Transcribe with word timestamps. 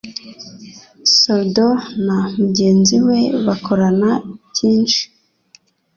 Soldo 1.19 1.67
na 2.05 2.17
mugenzi 2.41 2.95
we 3.07 3.19
bakorana 3.45 4.09
byinshi 4.49 5.01